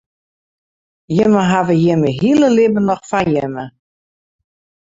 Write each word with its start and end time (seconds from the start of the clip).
Jimme 1.15 1.41
hawwe 1.51 1.73
jimme 1.83 2.09
hiele 2.19 2.47
libben 2.57 2.85
noch 2.87 3.03
foar 3.09 3.25
jimme. 3.33 3.63